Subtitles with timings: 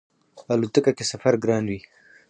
[0.53, 1.79] الوتکه کی سفر ګران وی